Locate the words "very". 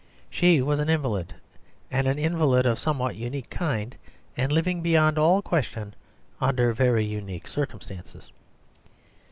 6.73-7.05